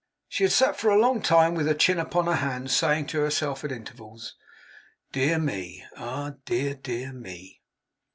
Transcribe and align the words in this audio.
She 0.27 0.45
had 0.45 0.51
sat 0.51 0.79
for 0.79 0.89
a 0.89 0.99
long 0.99 1.21
time 1.21 1.53
with 1.53 1.67
her 1.67 1.75
chin 1.75 1.99
upon 1.99 2.25
her 2.25 2.37
hand, 2.37 2.71
saying 2.71 3.05
to 3.09 3.19
herself 3.19 3.63
at 3.63 3.71
intervals, 3.71 4.33
'Dear 5.11 5.37
me! 5.37 5.85
Ah, 5.95 6.31
dear, 6.43 6.73
dear 6.73 7.13
me! 7.13 7.61